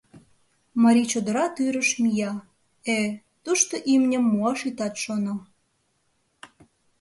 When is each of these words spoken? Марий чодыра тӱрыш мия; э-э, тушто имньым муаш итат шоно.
Марий 0.81 1.07
чодыра 1.11 1.45
тӱрыш 1.55 1.89
мия; 2.03 2.33
э-э, 2.95 3.09
тушто 3.43 3.75
имньым 3.93 4.23
муаш 4.31 4.59
итат 4.69 4.95
шоно. 5.03 5.35